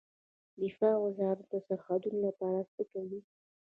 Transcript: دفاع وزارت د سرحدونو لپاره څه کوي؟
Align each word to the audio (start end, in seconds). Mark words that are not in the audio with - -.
دفاع 0.61 0.95
وزارت 1.05 1.43
د 1.51 1.55
سرحدونو 1.67 2.17
لپاره 2.27 2.59
څه 2.73 2.81
کوي؟ 2.91 3.19